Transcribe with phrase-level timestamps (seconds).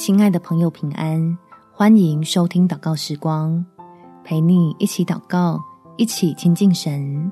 [0.00, 1.36] 亲爱的朋友，平安！
[1.70, 3.62] 欢迎收听祷告时光，
[4.24, 5.60] 陪你一起祷告，
[5.98, 7.30] 一起亲近神。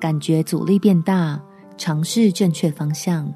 [0.00, 1.40] 感觉阻力变大，
[1.76, 3.32] 尝试正确方向。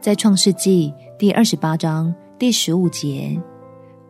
[0.00, 3.38] 在创世纪第二十八章第十五节，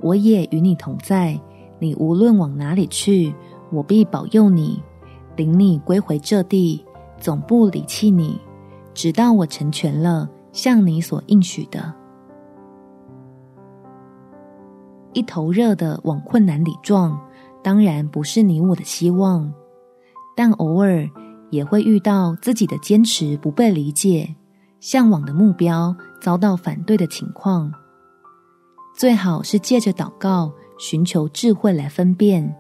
[0.01, 1.37] 我也与你同在，
[1.81, 3.35] 你无论往哪里去，
[3.73, 4.81] 我必保佑你，
[5.35, 6.87] 领你归回这地，
[7.19, 8.41] 总不离弃你。
[8.95, 11.93] 直到我成全了向你所应许的，
[15.13, 17.19] 一头热的往困难里撞，
[17.63, 19.53] 当然不是你我的希望。
[20.37, 21.09] 但偶尔
[21.51, 24.35] 也会遇到自己的坚持不被理解，
[24.79, 27.73] 向往的目标遭到反对的情况。
[28.97, 32.55] 最好是借着祷告，寻求智慧来分辨，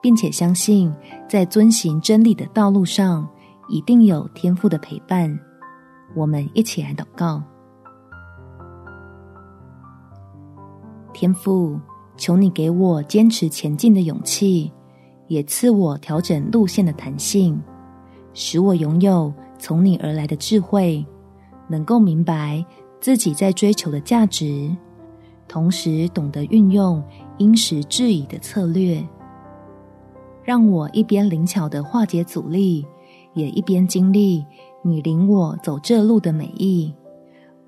[0.00, 0.92] 并且相信
[1.28, 3.28] 在遵行真理的道路上，
[3.68, 5.38] 一定有天赋的陪伴。
[6.14, 7.42] 我们一起来祷告，
[11.22, 11.78] 天父，
[12.16, 14.72] 求你给我坚持前进的勇气，
[15.28, 17.62] 也赐我调整路线的弹性，
[18.34, 21.06] 使我拥有从你而来的智慧，
[21.68, 22.66] 能够明白
[23.00, 24.76] 自己在追求的价值，
[25.46, 27.00] 同时懂得运用
[27.38, 29.00] 因时制宜的策略，
[30.42, 32.84] 让我一边灵巧地化解阻力，
[33.34, 34.44] 也一边经历。
[34.82, 36.92] 你领我走这路的美意，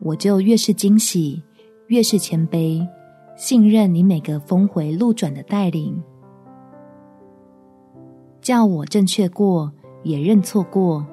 [0.00, 1.40] 我就越是惊喜，
[1.86, 2.84] 越是谦卑，
[3.36, 6.00] 信任你每个峰回路转的带领，
[8.40, 9.72] 叫我正确过，
[10.04, 11.04] 也认错过，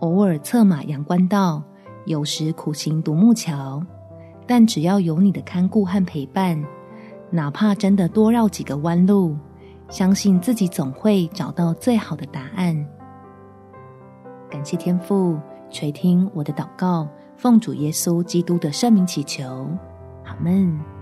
[0.00, 1.62] 偶尔策马阳关道，
[2.04, 3.82] 有时苦行独木桥，
[4.46, 6.62] 但只要有你的看顾和陪伴，
[7.30, 9.34] 哪怕真的多绕几个弯路，
[9.88, 12.86] 相信自己总会找到最好的答案。
[14.50, 15.38] 感谢天父
[15.70, 19.66] 垂听我的祷告，奉主耶稣基督的圣名祈求，
[20.26, 20.99] 阿门。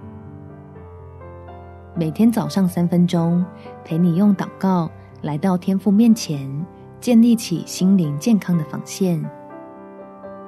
[1.99, 3.45] 每天早上三分钟，
[3.85, 4.89] 陪你用祷告
[5.23, 6.65] 来到天父面前，
[7.01, 9.21] 建立起心灵健康的防线。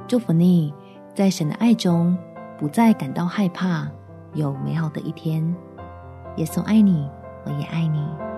[0.06, 0.72] 祝福你，
[1.12, 2.16] 在神的爱中
[2.56, 3.88] 不再感到害怕，
[4.32, 5.42] 有美好的一天。
[6.36, 7.10] 耶稣爱你，
[7.44, 8.29] 我也爱你。